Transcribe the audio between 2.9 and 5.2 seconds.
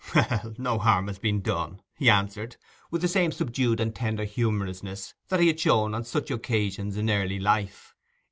the same subdued and tender humorousness